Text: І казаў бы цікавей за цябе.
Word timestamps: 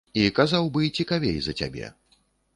І 0.21 0.21
казаў 0.39 0.69
бы 0.79 0.89
цікавей 1.03 1.37
за 1.49 1.57
цябе. 1.61 1.93